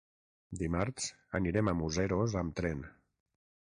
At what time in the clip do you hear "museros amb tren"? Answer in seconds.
1.81-2.83